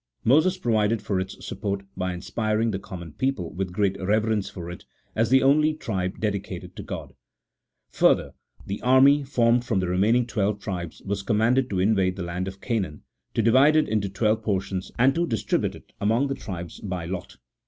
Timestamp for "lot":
17.05-17.37